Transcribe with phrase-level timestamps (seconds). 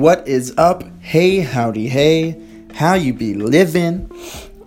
[0.00, 0.82] What is up?
[1.02, 2.40] Hey, howdy, hey,
[2.72, 4.10] how you be living?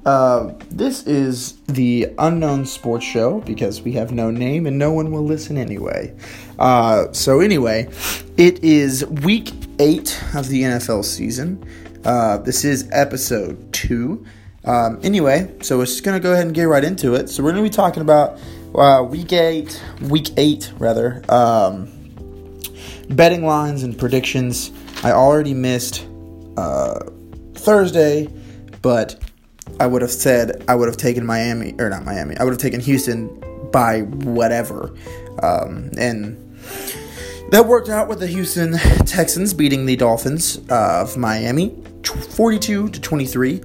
[0.05, 5.11] Uh, this is the Unknown Sports Show because we have no name and no one
[5.11, 6.15] will listen anyway.
[6.59, 7.89] Uh, so, anyway,
[8.37, 11.65] it is week eight of the NFL season.
[12.05, 14.23] Uh, this is episode two.
[14.65, 17.27] Um, anyway, so we're just to go ahead and get right into it.
[17.27, 18.39] So, we're to be talking about
[18.75, 22.02] uh, week eight, week eight, rather, um,
[23.15, 24.71] betting lines and predictions.
[25.03, 26.07] I already missed
[26.57, 26.99] uh,
[27.55, 28.27] Thursday,
[28.81, 29.21] but
[29.79, 32.37] I would have said I would have taken Miami or not Miami.
[32.37, 34.95] I would have taken Houston by whatever,
[35.41, 36.37] um, and
[37.51, 38.73] that worked out with the Houston
[39.05, 41.69] Texans beating the Dolphins of Miami,
[42.03, 43.61] forty-two to twenty-three.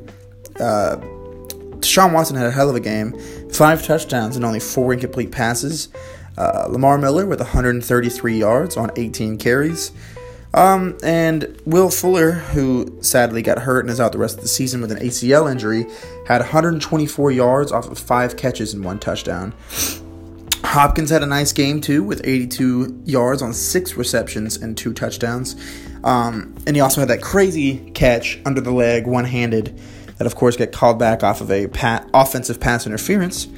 [0.58, 0.96] Uh,
[1.78, 3.18] Deshaun Watson had a hell of a game,
[3.50, 5.88] five touchdowns and only four incomplete passes.
[6.38, 9.90] Uh, Lamar Miller with 133 yards on 18 carries.
[10.54, 14.48] Um, and Will Fuller, who sadly got hurt and is out the rest of the
[14.48, 15.86] season with an ACL injury,
[16.26, 19.52] had 124 yards off of five catches and one touchdown.
[20.64, 25.56] Hopkins had a nice game too, with 82 yards on six receptions and two touchdowns.
[26.04, 29.78] Um, and he also had that crazy catch under the leg, one handed,
[30.18, 33.48] that of course got called back off of a pat- offensive pass interference.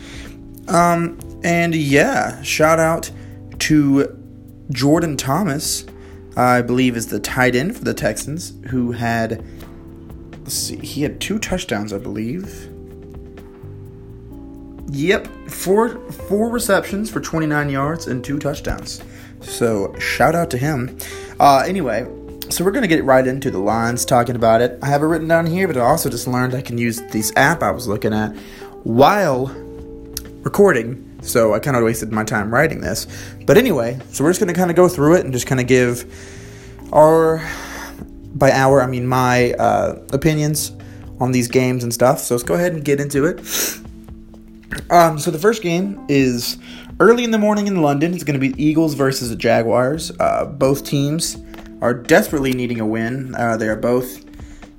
[0.68, 3.10] Um, and yeah, shout out
[3.58, 4.16] to
[4.70, 5.84] Jordan Thomas
[6.36, 9.44] I believe is the tight end for the Texans, who had
[10.32, 12.68] let's see, he had two touchdowns, I believe.
[14.90, 19.02] Yep, four four receptions for 29 yards and two touchdowns.
[19.40, 20.96] So shout out to him.
[21.38, 22.06] Uh, anyway,
[22.48, 24.78] so we're gonna get right into the lines, talking about it.
[24.82, 27.32] I have it written down here, but I also just learned I can use this
[27.36, 28.34] app I was looking at
[28.84, 29.48] while
[30.42, 33.06] recording so I kind of wasted my time writing this.
[33.46, 35.60] But anyway, so we're just going to kind of go through it and just kind
[35.60, 36.04] of give
[36.92, 37.46] our,
[38.34, 40.72] by our, I mean my uh, opinions
[41.20, 42.20] on these games and stuff.
[42.20, 43.38] So let's go ahead and get into it.
[44.90, 46.58] Um, so the first game is
[47.00, 48.14] early in the morning in London.
[48.14, 50.12] It's going to be Eagles versus the Jaguars.
[50.18, 51.36] Uh, both teams
[51.82, 53.34] are desperately needing a win.
[53.34, 54.24] Uh, they are both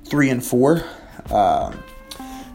[0.04, 0.84] three and four.
[1.30, 1.72] Uh,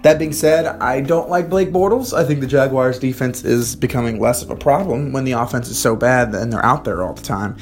[0.03, 2.13] that being said, I don't like Blake Bortles.
[2.13, 5.80] I think the Jaguars' defense is becoming less of a problem when the offense is
[5.80, 7.58] so bad and they're out there all the time.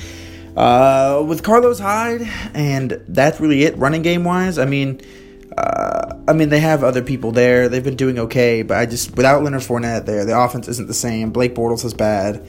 [0.56, 2.22] Uh, with Carlos Hyde,
[2.54, 3.78] and that's really it.
[3.78, 5.02] Running game wise, I mean,
[5.58, 7.68] uh, I mean they have other people there.
[7.68, 10.94] They've been doing okay, but I just without Leonard Fournette there, the offense isn't the
[10.94, 11.32] same.
[11.32, 12.46] Blake Bortles is bad.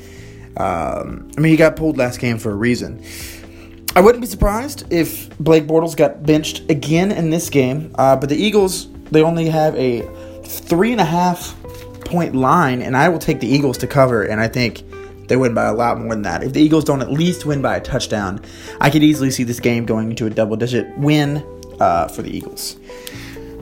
[0.57, 3.03] Um, I mean, he got pulled last game for a reason.
[3.95, 8.29] I wouldn't be surprised if Blake Bortles got benched again in this game, uh, but
[8.29, 10.03] the Eagles they only have a
[10.45, 11.55] three and a half
[12.05, 14.83] point line, and I will take the Eagles to cover, and I think
[15.29, 16.43] they win by a lot more than that.
[16.43, 18.41] If the Eagles don't at least win by a touchdown,
[18.81, 21.45] I could easily see this game going into a double digit win
[21.81, 22.77] uh, for the Eagles.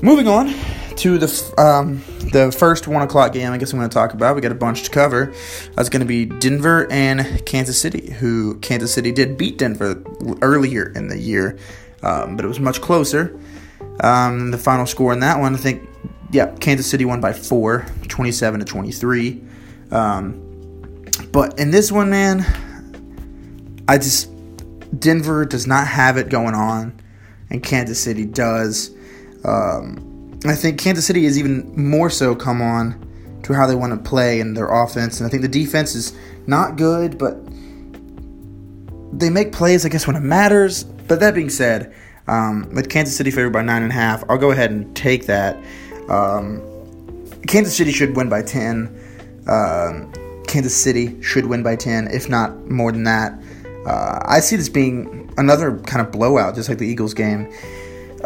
[0.03, 0.53] Moving on
[0.97, 4.34] to the um, the first one o'clock game, I guess I'm going to talk about.
[4.34, 5.32] We got a bunch to cover.
[5.75, 10.03] That's going to be Denver and Kansas City, who Kansas City did beat Denver
[10.43, 11.59] earlier in the year,
[12.03, 13.38] um, but it was much closer.
[14.00, 15.88] Um, the final score in that one, I think,
[16.31, 19.43] yeah, Kansas City won by four, 27 to 23.
[19.91, 20.41] Um,
[21.31, 22.44] but in this one, man,
[23.87, 24.31] I just
[24.99, 27.00] Denver does not have it going on,
[27.50, 28.91] and Kansas City does.
[29.44, 33.00] Um, I think Kansas City is even more so come on
[33.44, 36.16] to how they want to play in their offense, and I think the defense is
[36.47, 37.37] not good, but
[39.12, 40.84] they make plays, I guess, when it matters.
[40.84, 41.94] But that being said,
[42.26, 45.26] um, with Kansas City favored by nine and a half, I'll go ahead and take
[45.26, 45.56] that.
[46.08, 46.62] Um,
[47.46, 49.00] Kansas City should win by ten.
[49.46, 50.12] Um,
[50.46, 53.38] Kansas City should win by ten, if not more than that.
[53.86, 57.52] Uh, I see this being another kind of blowout, just like the Eagles game.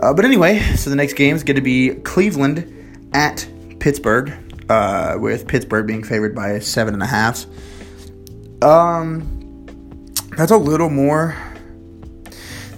[0.02, 3.48] Uh, but anyway, so the next game is going to be Cleveland at
[3.80, 4.32] Pittsburgh,
[4.68, 7.46] uh, with Pittsburgh being favored by seven and a half.
[8.62, 9.66] Um,
[10.36, 11.36] that's a little more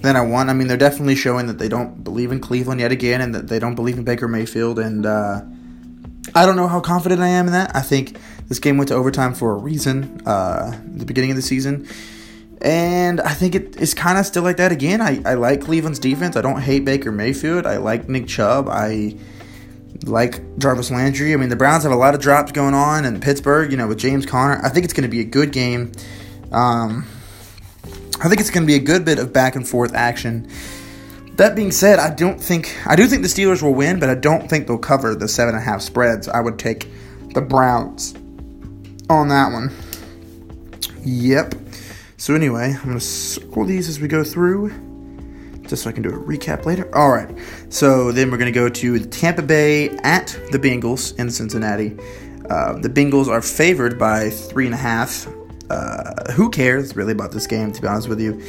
[0.03, 0.51] than I want.
[0.51, 3.49] I mean, they're definitely showing that they don't believe in Cleveland yet again, and that
[3.49, 4.79] they don't believe in Baker Mayfield.
[4.79, 5.43] And uh,
[6.35, 7.75] I don't know how confident I am in that.
[7.75, 8.17] I think
[8.49, 10.23] this game went to overtime for a reason.
[10.27, 11.89] Uh, the beginning of the season.
[12.63, 15.01] And I think it is kind of still like that again.
[15.01, 16.37] I, I like Cleveland's defense.
[16.37, 17.65] I don't hate Baker Mayfield.
[17.65, 18.69] I like Nick Chubb.
[18.69, 19.17] I
[20.05, 21.33] like Jarvis Landry.
[21.33, 23.89] I mean, the Browns have a lot of drops going on, and Pittsburgh, you know,
[23.89, 24.61] with James Conner.
[24.63, 25.93] I think it's going to be a good game.
[26.53, 27.07] Um,
[28.23, 30.49] I think it's going to be a good bit of back and forth action.
[31.37, 34.15] That being said, I don't think I do think the Steelers will win, but I
[34.15, 36.29] don't think they'll cover the seven and a half spreads.
[36.29, 36.87] I would take
[37.33, 38.15] the Browns
[39.09, 39.73] on that one.
[41.03, 41.55] Yep.
[42.19, 44.71] So anyway, I'm gonna circle these as we go through.
[45.71, 46.95] just so I can do a recap later.
[46.95, 47.31] All right.
[47.69, 51.97] So then we're going to go to the Tampa Bay at the Bengals in Cincinnati.
[52.51, 55.29] Uh, the Bengals are favored by three and a half.
[55.71, 58.43] Uh, who cares really about this game, to be honest with you?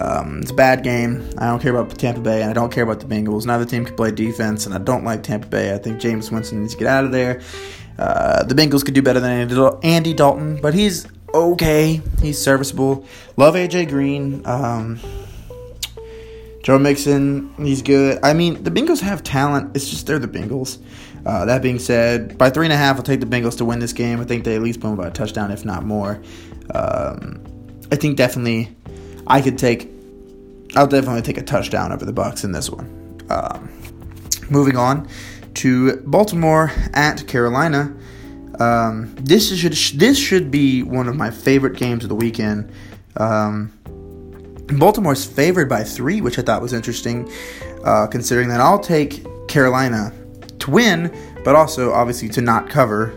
[0.00, 1.28] Um, it's a bad game.
[1.38, 3.44] I don't care about Tampa Bay, and I don't care about the Bengals.
[3.44, 5.74] Neither team can play defense, and I don't like Tampa Bay.
[5.74, 7.42] I think Jameis Winston needs to get out of there.
[7.98, 9.50] Uh, the Bengals could do better than
[9.82, 12.00] Andy Dalton, but he's okay.
[12.20, 13.04] He's serviceable.
[13.36, 14.42] Love AJ Green.
[14.46, 14.98] Um,
[16.62, 18.20] Joe Mixon, he's good.
[18.22, 19.76] I mean, the Bengals have talent.
[19.76, 20.78] It's just they're the Bengals.
[21.26, 23.80] Uh, that being said, by three and a half, I'll take the Bengals to win
[23.80, 24.20] this game.
[24.20, 26.22] I think they at least win by a touchdown, if not more.
[26.74, 27.42] Um,
[27.90, 28.74] I think definitely
[29.26, 29.88] I could take.
[30.74, 33.20] I'll definitely take a touchdown over the Bucs in this one.
[33.28, 33.70] Um,
[34.50, 35.08] moving on
[35.54, 37.94] to Baltimore at Carolina.
[38.58, 42.72] Um, this should this should be one of my favorite games of the weekend.
[43.16, 43.72] Um,
[44.78, 47.30] Baltimore's favored by three, which I thought was interesting,
[47.84, 50.12] uh, considering that I'll take Carolina
[50.60, 51.14] to win,
[51.44, 53.12] but also obviously to not cover,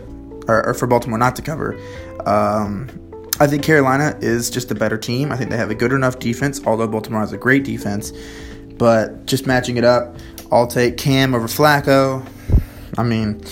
[0.48, 1.78] or, or for Baltimore not to cover.
[2.26, 2.88] Um,
[3.38, 5.30] I think Carolina is just a better team.
[5.30, 8.12] I think they have a good enough defense, although Baltimore has a great defense.
[8.78, 10.16] But just matching it up,
[10.50, 12.26] I'll take Cam over Flacco.
[12.96, 13.42] I mean,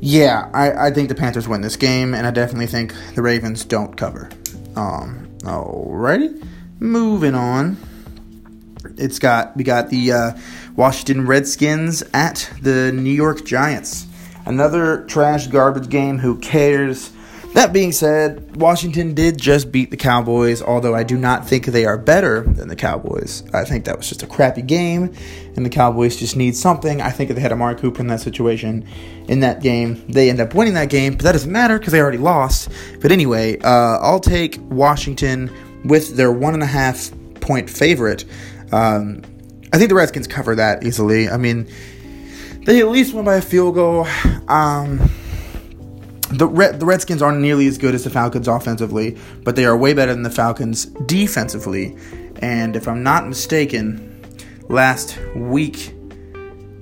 [0.00, 3.64] yeah, I, I think the Panthers win this game, and I definitely think the Ravens
[3.64, 4.28] don't cover.
[4.76, 6.46] Um, alrighty,
[6.78, 7.78] moving on.
[8.98, 10.32] It's got we got the uh,
[10.76, 14.06] Washington Redskins at the New York Giants.
[14.44, 16.18] Another trash garbage game.
[16.18, 17.10] Who cares?
[17.54, 21.86] That being said, Washington did just beat the Cowboys, although I do not think they
[21.86, 23.42] are better than the Cowboys.
[23.52, 25.12] I think that was just a crappy game,
[25.56, 27.00] and the Cowboys just need something.
[27.00, 28.86] I think if they had Amari Cooper in that situation,
[29.26, 32.00] in that game, they end up winning that game, but that doesn't matter because they
[32.00, 32.68] already lost.
[33.00, 35.50] But anyway, uh, I'll take Washington
[35.84, 37.10] with their one and a half
[37.40, 38.24] point favorite.
[38.72, 39.22] Um,
[39.72, 41.28] I think the Redskins cover that easily.
[41.28, 41.66] I mean,
[42.66, 44.06] they at least won by a field goal.
[44.48, 45.10] Um,
[46.30, 49.76] the Red, the Redskins aren't nearly as good as the Falcons offensively, but they are
[49.76, 51.96] way better than the Falcons defensively.
[52.40, 54.24] And if I'm not mistaken,
[54.68, 55.94] last week,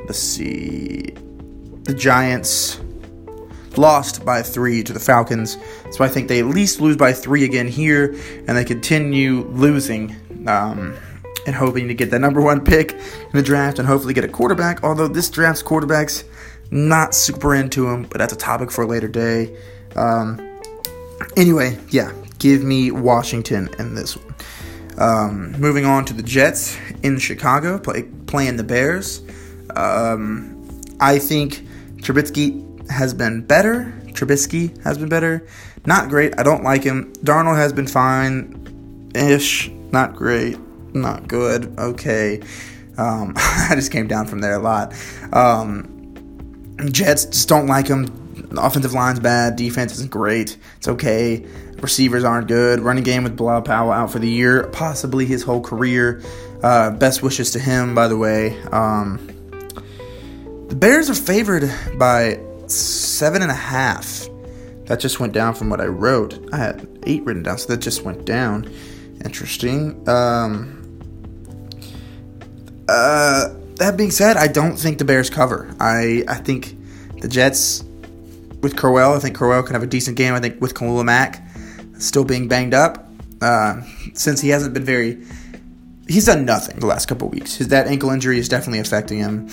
[0.00, 1.14] let's see,
[1.84, 2.80] the Giants
[3.76, 5.58] lost by three to the Falcons.
[5.90, 8.16] So I think they at least lose by three again here,
[8.48, 10.14] and they continue losing.
[10.46, 10.96] Um,
[11.46, 14.28] and hoping to get that number one pick in the draft and hopefully get a
[14.28, 14.82] quarterback.
[14.82, 16.24] Although this draft's quarterbacks
[16.70, 19.56] not super into him, but that's a topic for a later day.
[19.94, 20.40] Um,
[21.36, 24.34] anyway, yeah, give me Washington in this one.
[24.98, 29.22] Um, moving on to the Jets in Chicago, play, playing the Bears.
[29.74, 31.66] Um, I think
[31.96, 33.92] Trubisky has been better.
[34.08, 35.46] Trubisky has been better.
[35.84, 36.38] Not great.
[36.38, 37.12] I don't like him.
[37.16, 39.70] Darnold has been fine ish.
[39.92, 40.58] Not great.
[40.94, 41.78] Not good.
[41.78, 42.40] Okay.
[42.96, 44.94] Um, I just came down from there a lot.
[45.32, 45.95] Um,
[46.84, 48.06] Jets just don't like him.
[48.50, 49.56] The offensive line's bad.
[49.56, 50.56] Defense isn't great.
[50.76, 51.46] It's okay.
[51.80, 52.80] Receivers aren't good.
[52.80, 56.22] Running game with Bilal Powell out for the year, possibly his whole career.
[56.62, 58.60] Uh, best wishes to him, by the way.
[58.72, 59.26] Um,
[60.68, 64.26] the Bears are favored by seven and a half.
[64.86, 66.38] That just went down from what I wrote.
[66.52, 68.72] I had eight written down, so that just went down.
[69.24, 70.08] Interesting.
[70.08, 70.72] Um,
[72.88, 75.74] uh, that being said, I don't think the Bears cover.
[75.80, 76.76] I I think
[77.20, 77.84] the Jets
[78.62, 80.34] with Crowell, I think Crowell can have a decent game.
[80.34, 81.46] I think with Khalil Mack
[81.98, 83.08] still being banged up,
[83.40, 83.80] uh,
[84.14, 85.22] since he hasn't been very,
[86.08, 87.56] he's done nothing the last couple weeks.
[87.56, 89.48] His that ankle injury is definitely affecting him.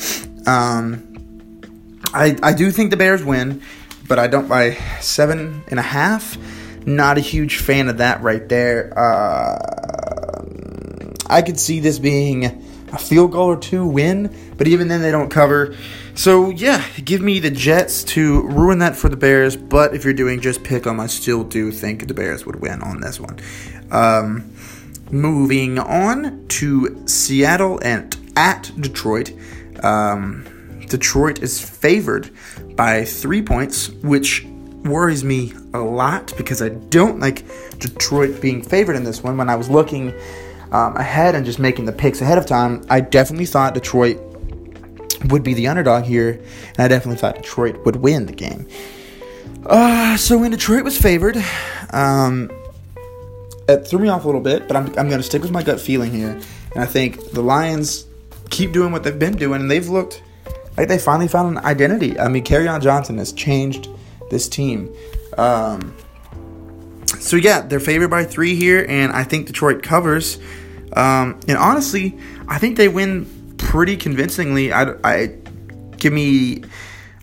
[0.46, 1.04] Um,
[2.14, 3.62] I I do think the Bears win,
[4.08, 6.38] but I don't by seven and a half.
[6.86, 8.98] Not a huge fan of that right there.
[8.98, 9.58] Uh,
[11.30, 12.62] I could see this being
[12.94, 15.76] a field goal or two win, but even then they don't cover.
[16.16, 19.58] So yeah, give me the Jets to ruin that for the Bears.
[19.58, 22.82] But if you're doing just pick 'em, I still do think the Bears would win
[22.82, 23.40] on this one.
[23.92, 24.52] Um,
[25.12, 29.34] moving on to Seattle and at Detroit.
[29.84, 30.46] Um,
[30.88, 32.30] Detroit is favored
[32.76, 34.46] by three points, which
[34.84, 37.44] worries me a lot because I don't like
[37.80, 39.38] Detroit being favored in this one.
[39.38, 40.14] When I was looking
[40.74, 44.20] um, ahead and just making the picks ahead of time, I definitely thought Detroit
[45.26, 48.68] would be the underdog here, and I definitely thought Detroit would win the game.
[49.66, 51.38] Uh, so when Detroit was favored,
[51.92, 52.52] um,
[53.70, 55.64] it threw me off a little bit, but I'm, I'm going to stick with my
[55.64, 56.32] gut feeling here.
[56.74, 58.06] And I think the Lions
[58.50, 60.22] keep doing what they've been doing, and they've looked
[60.76, 62.20] like they finally found an identity.
[62.20, 63.88] I mean, Kerryon Johnson has changed
[64.30, 64.94] this team.
[65.38, 65.96] Um,
[67.20, 70.40] so yeah, they're favored by three here, and I think Detroit covers.
[70.96, 74.72] Um, and honestly, I think they win pretty convincingly.
[74.72, 75.28] I, I
[75.98, 76.64] give me,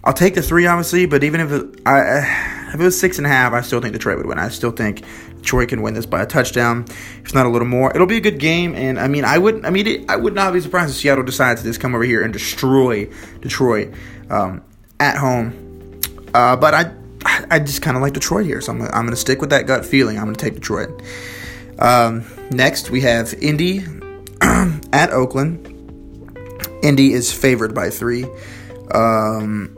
[0.03, 3.27] I'll take the three obviously, but even if it, I, if it was six and
[3.27, 4.39] a half, I still think Detroit would win.
[4.39, 5.05] I still think
[5.37, 6.87] Detroit can win this by a touchdown,
[7.25, 7.93] if not a little more.
[7.95, 10.35] It'll be a good game, and I mean, I would, I mean, it, I would
[10.35, 13.09] not be surprised if Seattle decides to just come over here and destroy
[13.41, 13.95] Detroit
[14.29, 14.63] um,
[14.99, 16.01] at home.
[16.35, 16.93] Uh, but I,
[17.51, 19.67] I just kind of like Detroit here, so I'm, I'm going to stick with that
[19.67, 20.19] gut feeling.
[20.19, 21.03] I'm going to take Detroit.
[21.79, 23.85] Um, next, we have Indy
[24.43, 25.67] at Oakland.
[26.83, 28.25] Indy is favored by three.
[28.93, 29.77] Um,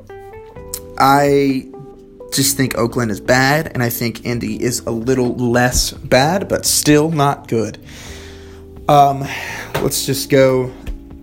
[0.98, 1.68] I
[2.32, 6.64] just think Oakland is bad, and I think Indy is a little less bad, but
[6.64, 7.78] still not good.
[8.88, 9.26] Um,
[9.82, 10.72] let's just go.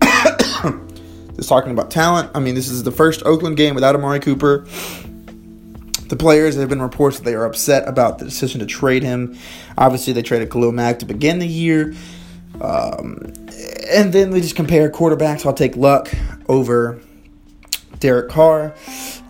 [1.36, 2.30] just talking about talent.
[2.34, 4.66] I mean, this is the first Oakland game without Amari Cooper.
[6.10, 9.04] The players there have been reports that they are upset about the decision to trade
[9.04, 9.38] him.
[9.78, 11.94] Obviously, they traded Khalil Mack to begin the year.
[12.60, 13.32] Um,
[13.88, 15.46] and then we just compare quarterbacks.
[15.46, 16.12] I'll take Luck
[16.48, 17.00] over
[18.00, 18.74] Derek Carr.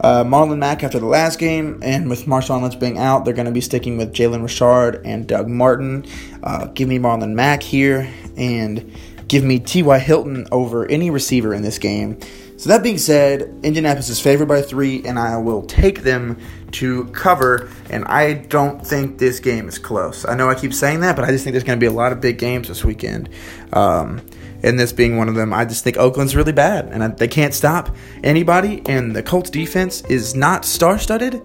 [0.00, 3.44] Uh, Marlon Mack after the last game, and with Marshawn Lynch being out, they're going
[3.44, 6.06] to be sticking with Jalen Richard and Doug Martin.
[6.42, 8.90] Uh, give me Marlon Mack here, and
[9.30, 9.98] give me T.Y.
[10.00, 12.18] Hilton over any receiver in this game.
[12.56, 16.36] So that being said, Indianapolis is favored by three, and I will take them
[16.72, 17.70] to cover.
[17.90, 20.26] And I don't think this game is close.
[20.26, 21.92] I know I keep saying that, but I just think there's going to be a
[21.92, 23.28] lot of big games this weekend.
[23.72, 24.20] Um,
[24.64, 27.54] and this being one of them, I just think Oakland's really bad, and they can't
[27.54, 27.94] stop
[28.24, 28.82] anybody.
[28.86, 31.40] And the Colts defense is not star-studded,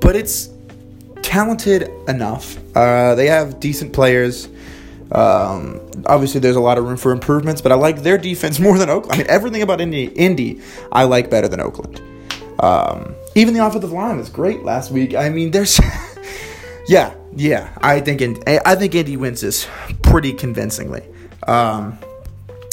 [0.00, 0.50] but it's
[1.22, 2.58] talented enough.
[2.76, 4.48] Uh, they have decent players.
[5.14, 8.78] Um, obviously, there's a lot of room for improvements, but I like their defense more
[8.78, 9.14] than Oakland.
[9.14, 10.60] I mean, everything about Indy, Indy
[10.92, 12.00] I like better than Oakland.
[12.58, 15.14] Um, even the offensive line was great last week.
[15.14, 15.80] I mean, there's,
[16.88, 17.76] yeah, yeah.
[17.80, 19.68] I think I think Indy wins this
[20.02, 21.02] pretty convincingly.
[21.46, 21.98] Um,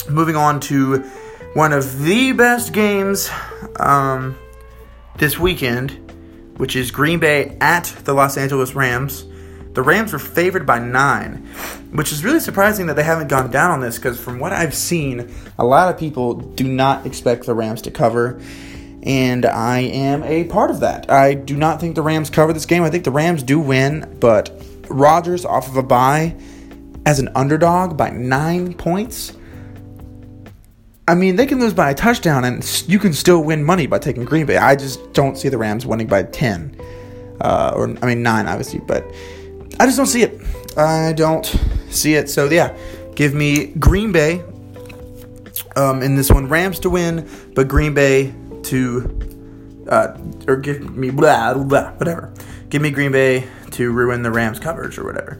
[0.10, 1.04] moving on to
[1.54, 3.30] one of the best games
[3.80, 4.38] um,
[5.18, 5.92] this weekend,
[6.58, 9.26] which is Green Bay at the Los Angeles Rams.
[9.74, 11.48] The Rams were favored by nine,
[11.92, 14.76] which is really surprising that they haven't gone down on this because, from what I've
[14.76, 18.42] seen, a lot of people do not expect the Rams to cover.
[19.04, 21.10] And I am a part of that.
[21.10, 22.84] I do not think the Rams cover this game.
[22.84, 24.52] I think the Rams do win, but
[24.90, 26.36] Rodgers off of a bye
[27.06, 29.34] as an underdog by nine points
[31.12, 34.00] I mean, they can lose by a touchdown, and you can still win money by
[34.00, 34.56] taking Green Bay.
[34.56, 36.80] I just don't see the Rams winning by ten,
[37.42, 39.04] uh, or I mean nine, obviously, but
[39.82, 40.42] I just don't see it.
[40.78, 41.46] I don't
[41.90, 42.30] see it.
[42.30, 42.78] So yeah,
[43.16, 44.44] give me Green Bay
[45.76, 46.48] um, in this one.
[46.48, 48.34] Rams to win, but Green Bay
[48.64, 52.34] to, uh, or give me blah, blah whatever.
[52.70, 55.40] Give me Green Bay to ruin the Rams coverage or whatever.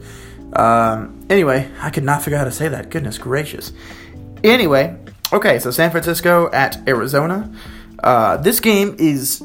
[0.54, 2.90] Um, anyway, I could not figure out how to say that.
[2.90, 3.72] Goodness gracious.
[4.44, 4.98] Anyway,
[5.32, 7.50] Okay, so San Francisco at Arizona.
[8.04, 9.42] Uh, this game is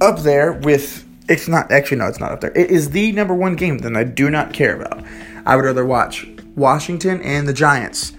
[0.00, 1.04] up there with.
[1.28, 2.56] It's not actually no, it's not up there.
[2.56, 5.04] It is the number one game that I do not care about.
[5.44, 8.12] I would rather watch Washington and the Giants,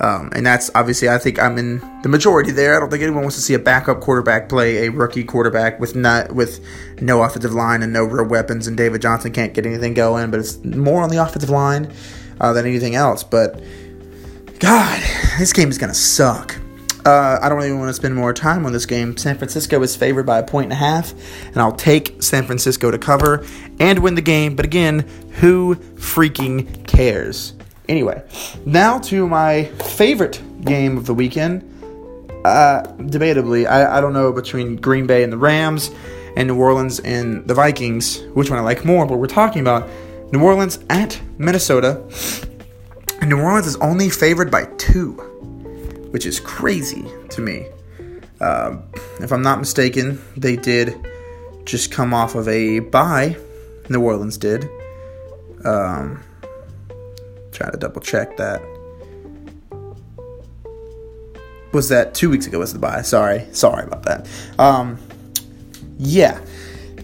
[0.00, 2.76] um, and that's obviously I think I'm in the majority there.
[2.76, 5.94] I don't think anyone wants to see a backup quarterback play a rookie quarterback with
[5.94, 6.64] not with
[7.00, 10.30] no offensive line and no real weapons, and David Johnson can't get anything going.
[10.30, 11.92] But it's more on the offensive line
[12.40, 13.22] uh, than anything else.
[13.22, 13.62] But
[14.58, 15.02] God,
[15.38, 16.56] this game is to suck.
[17.04, 19.16] Uh, I don't even want to spend more time on this game.
[19.16, 21.12] San Francisco is favored by a point and a half,
[21.46, 23.44] and I'll take San Francisco to cover
[23.78, 24.56] and win the game.
[24.56, 25.00] But again,
[25.40, 27.54] who freaking cares?
[27.88, 28.22] Anyway,
[28.66, 31.66] now to my favorite game of the weekend.
[32.44, 35.90] Uh, debatably, I, I don't know between Green Bay and the Rams
[36.36, 39.88] and New Orleans and the Vikings, which one I like more, but we're talking about
[40.32, 42.02] New Orleans at Minnesota.
[43.22, 45.18] New Orleans is only favored by two,
[46.10, 47.66] which is crazy to me.
[48.40, 48.76] Uh,
[49.20, 50.94] if I'm not mistaken, they did
[51.64, 53.36] just come off of a bye.
[53.88, 54.68] New Orleans did.
[55.64, 56.22] Um,
[57.52, 58.62] try to double check that.
[61.72, 62.58] Was that two weeks ago?
[62.58, 63.02] Was the bye?
[63.02, 64.28] Sorry, sorry about that.
[64.58, 64.98] Um,
[65.98, 66.40] yeah.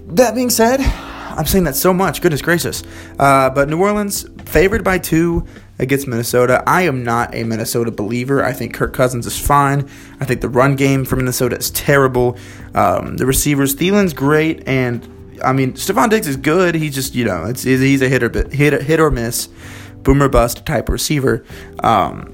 [0.08, 2.20] That being said, I'm saying that so much.
[2.22, 2.82] Goodness gracious.
[3.18, 5.47] Uh, but New Orleans favored by two
[5.79, 6.62] against Minnesota.
[6.67, 8.43] I am not a Minnesota believer.
[8.43, 9.88] I think Kirk Cousins is fine.
[10.21, 12.38] I think the run game for Minnesota is terrible.
[12.75, 15.07] Um, the receivers, Thielen's great, and
[15.45, 16.75] I mean Stefon Diggs is good.
[16.75, 19.49] He's just you know it's he's a hit or hit hit or miss,
[20.03, 21.45] boomer bust type receiver.
[21.81, 22.33] Um,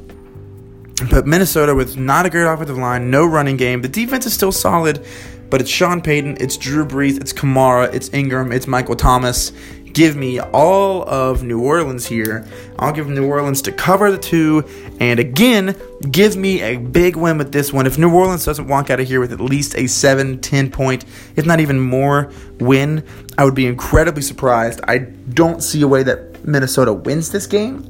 [1.11, 3.83] but Minnesota with not a great offensive line, no running game.
[3.83, 5.05] The defense is still solid,
[5.51, 9.53] but it's Sean Payton, it's Drew Brees, it's Kamara, it's Ingram, it's Michael Thomas
[9.95, 12.47] give me all of New Orleans here
[12.83, 14.65] I'll give New Orleans to cover the two.
[14.99, 15.77] And again,
[16.11, 17.87] give me a big win with this one.
[17.87, 21.05] If New Orleans doesn't walk out of here with at least a 7, 10 point,
[21.37, 23.05] if not even more win,
[23.39, 24.81] I would be incredibly surprised.
[24.89, 27.89] I don't see a way that Minnesota wins this game.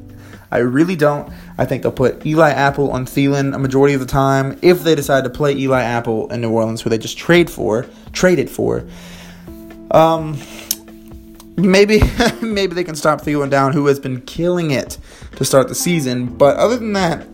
[0.51, 1.33] I really don't.
[1.57, 4.93] I think they'll put Eli Apple on Thielen a majority of the time if they
[4.93, 8.85] decide to play Eli Apple in New Orleans, who they just trade for, traded for.
[9.89, 10.37] Um,
[11.57, 12.01] maybe
[12.41, 14.97] maybe they can stop Thielen down, who has been killing it
[15.35, 16.25] to start the season.
[16.25, 17.27] But other than that,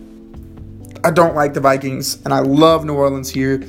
[1.04, 3.64] I don't like the Vikings, and I love New Orleans here.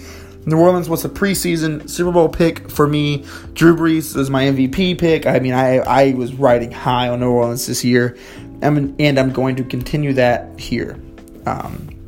[0.47, 3.27] New Orleans was a preseason Super Bowl pick for me.
[3.53, 5.27] Drew Brees is my MVP pick.
[5.27, 8.17] I mean, I I was riding high on New Orleans this year,
[8.63, 10.99] and, and I'm going to continue that here.
[11.47, 12.00] Um,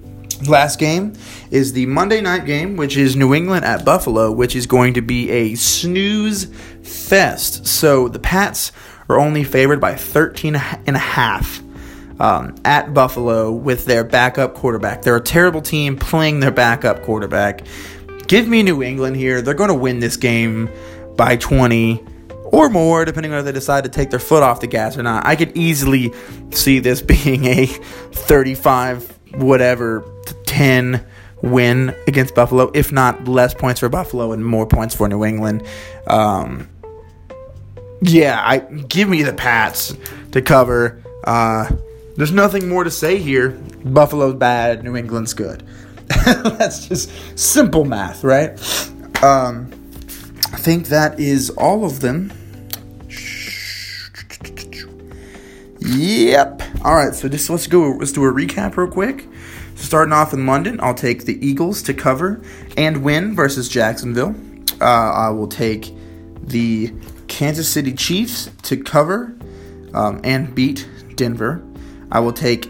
[0.49, 1.14] last game
[1.50, 5.02] is the Monday night game, which is New England at Buffalo, which is going to
[5.02, 6.46] be a snooze
[6.82, 7.66] fest.
[7.66, 8.72] So the Pats
[9.08, 11.62] are only favored by 13 and a half
[12.20, 15.02] um, at Buffalo with their backup quarterback.
[15.02, 17.62] They're a terrible team playing their backup quarterback.
[18.26, 19.42] Give me New England here.
[19.42, 20.70] They're going to win this game
[21.16, 22.02] by 20
[22.44, 25.02] or more, depending on if they decide to take their foot off the gas or
[25.02, 25.26] not.
[25.26, 26.12] I could easily
[26.50, 30.04] see this being a 35 whatever
[30.46, 31.04] 10
[31.42, 35.64] win against Buffalo, if not less points for Buffalo and more points for New England.
[36.06, 36.68] Um,
[38.00, 39.96] yeah, I give me the Pats
[40.32, 41.02] to cover.
[41.24, 41.70] Uh,
[42.16, 43.50] there's nothing more to say here.
[43.84, 45.62] Buffalo's bad, New England's good.
[46.26, 48.50] That's just simple math, right?
[49.22, 49.70] Um,
[50.52, 52.32] I think that is all of them.
[55.84, 56.62] Yep.
[56.84, 57.14] All right.
[57.14, 57.90] So just let's go.
[57.90, 59.26] Let's do a recap real quick.
[59.74, 62.40] Starting off in London, I'll take the Eagles to cover
[62.76, 64.34] and win versus Jacksonville.
[64.80, 65.92] Uh, I will take
[66.40, 66.92] the
[67.26, 69.34] Kansas City Chiefs to cover
[69.94, 71.62] um, and beat Denver.
[72.12, 72.62] I will take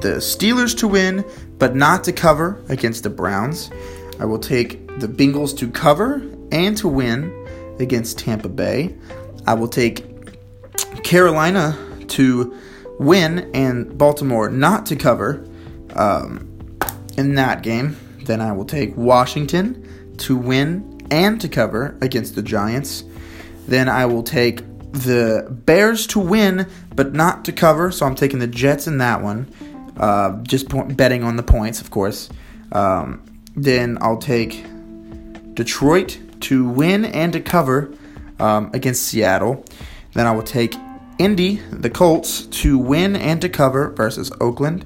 [0.00, 1.24] the Steelers to win,
[1.58, 3.70] but not to cover against the Browns.
[4.20, 7.32] I will take the Bengals to cover and to win
[7.80, 8.94] against Tampa Bay.
[9.46, 10.04] I will take
[11.02, 11.76] Carolina
[12.12, 12.58] to
[12.98, 15.46] win and Baltimore not to cover
[15.94, 16.78] um,
[17.16, 17.96] in that game.
[18.24, 23.04] Then I will take Washington to win and to cover against the Giants.
[23.66, 27.90] Then I will take the Bears to win but not to cover.
[27.90, 29.52] So I'm taking the Jets in that one.
[29.96, 32.28] Uh, just betting on the points, of course.
[32.72, 33.22] Um,
[33.56, 34.64] then I'll take
[35.54, 37.92] Detroit to win and to cover
[38.38, 39.64] um, against Seattle.
[40.14, 40.74] Then I will take
[41.22, 44.84] Indy, the Colts, to win and to cover versus Oakland.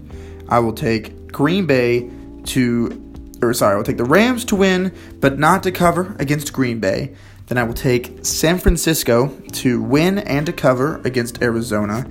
[0.51, 2.11] I will take Green Bay
[2.45, 3.03] to,
[3.41, 6.79] or sorry, I will take the Rams to win, but not to cover against Green
[6.79, 7.15] Bay.
[7.47, 12.07] Then I will take San Francisco to win and to cover against Arizona.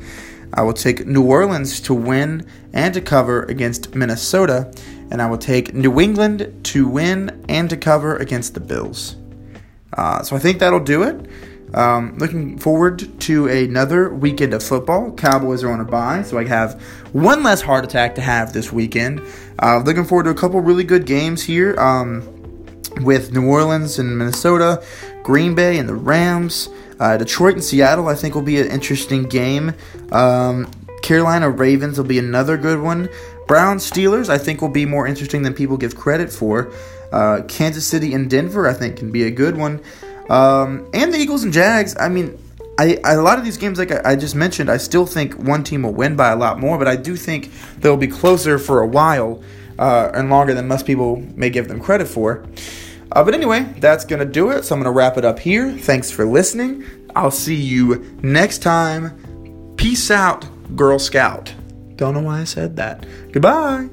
[0.56, 4.74] I will take New Orleans to win and to cover against Minnesota.
[5.12, 9.18] And I will take New England to win and to cover against the Bills.
[9.94, 11.30] Uh, so I think that'll do it.
[11.76, 15.12] Um, looking forward to another weekend of football.
[15.12, 18.72] Cowboys are on a bye, so I have one less heart attack to have this
[18.72, 19.22] weekend.
[19.62, 22.24] Uh, looking forward to a couple really good games here um,
[23.02, 24.82] with New Orleans and Minnesota,
[25.22, 26.70] Green Bay and the Rams,
[27.02, 28.08] uh, Detroit and Seattle.
[28.08, 29.74] I think will be an interesting game.
[30.14, 30.72] Um,
[31.04, 33.10] Carolina Ravens will be another good one.
[33.48, 36.72] Browns Steelers I think will be more interesting than people give credit for.
[37.12, 39.82] Uh, Kansas City and Denver I think can be a good one.
[40.30, 42.38] Um, and the Eagles and Jags, I mean,
[42.78, 45.36] I, I, a lot of these games, like I, I, just mentioned, I still think
[45.36, 48.58] one team will win by a lot more, but I do think they'll be closer
[48.58, 49.42] for a while
[49.80, 52.46] uh, and longer than most people may give them credit for.
[53.12, 54.66] Uh, but anyway, that's going to do it.
[54.66, 55.72] So I'm going to wrap it up here.
[55.72, 56.84] Thanks for listening.
[57.16, 59.74] I'll see you next time.
[59.78, 61.54] Peace out, Girl Scout.
[61.96, 63.06] Don't know why I said that.
[63.32, 63.90] Goodbye.